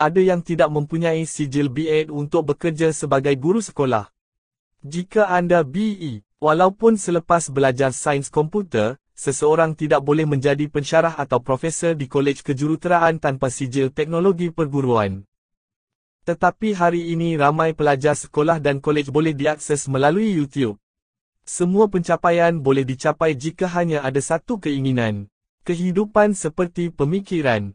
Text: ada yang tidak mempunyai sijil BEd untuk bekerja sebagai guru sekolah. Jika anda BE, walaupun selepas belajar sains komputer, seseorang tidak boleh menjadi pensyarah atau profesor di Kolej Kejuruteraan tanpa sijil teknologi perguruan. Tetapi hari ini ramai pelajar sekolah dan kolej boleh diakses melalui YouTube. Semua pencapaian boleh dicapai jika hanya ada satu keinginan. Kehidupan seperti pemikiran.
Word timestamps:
ada 0.00 0.16
yang 0.24 0.40
tidak 0.40 0.72
mempunyai 0.72 1.28
sijil 1.28 1.68
BEd 1.68 2.08
untuk 2.08 2.56
bekerja 2.56 2.88
sebagai 2.96 3.36
guru 3.36 3.60
sekolah. 3.60 4.08
Jika 4.80 5.28
anda 5.28 5.60
BE, 5.60 6.24
walaupun 6.40 6.96
selepas 6.96 7.52
belajar 7.52 7.92
sains 7.92 8.32
komputer, 8.32 8.96
seseorang 9.12 9.76
tidak 9.76 10.00
boleh 10.00 10.24
menjadi 10.24 10.64
pensyarah 10.72 11.20
atau 11.20 11.44
profesor 11.44 11.92
di 11.92 12.08
Kolej 12.08 12.40
Kejuruteraan 12.40 13.20
tanpa 13.20 13.52
sijil 13.52 13.92
teknologi 13.92 14.48
perguruan. 14.48 15.28
Tetapi 16.24 16.72
hari 16.80 17.12
ini 17.12 17.36
ramai 17.36 17.76
pelajar 17.76 18.16
sekolah 18.16 18.56
dan 18.56 18.80
kolej 18.80 19.12
boleh 19.12 19.36
diakses 19.36 19.84
melalui 19.84 20.32
YouTube. 20.32 20.80
Semua 21.44 21.92
pencapaian 21.92 22.56
boleh 22.56 22.88
dicapai 22.88 23.36
jika 23.36 23.68
hanya 23.76 24.00
ada 24.00 24.20
satu 24.24 24.56
keinginan. 24.56 25.28
Kehidupan 25.68 26.32
seperti 26.32 26.88
pemikiran. 26.88 27.68